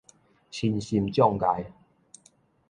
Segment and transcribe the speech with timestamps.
[0.49, 1.67] 身心障礙